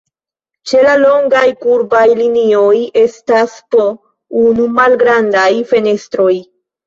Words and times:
Ĉe 0.69 0.79
la 0.85 0.93
longaj 1.01 1.43
kurbaj 1.65 1.99
linioj 2.21 2.71
estas 3.01 3.59
po 3.75 3.85
unu 4.45 4.67
malgrandaj 4.81 5.47
fenestroj. 5.73 6.33